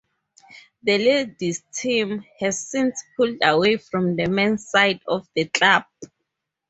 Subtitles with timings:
[0.81, 5.83] The ladies' team has since pulled away from the men's side of the club.